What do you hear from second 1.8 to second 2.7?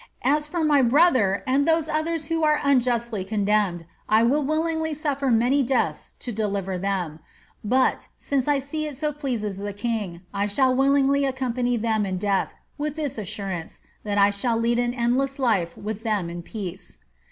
others who are